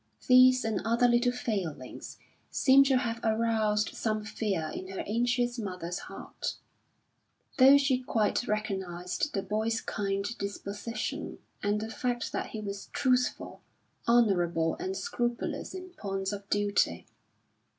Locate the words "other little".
0.83-1.31